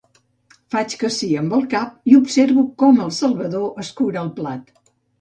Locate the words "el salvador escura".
3.07-4.25